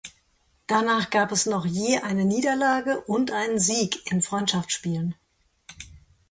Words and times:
Danach 0.65 1.11
gab 1.11 1.31
es 1.31 1.45
noch 1.45 1.63
je 1.63 1.99
eine 1.99 2.25
Niederlage 2.25 3.01
und 3.01 3.29
einen 3.29 3.59
Sieg 3.59 4.11
in 4.11 4.23
Freundschaftsspielen. 4.23 5.13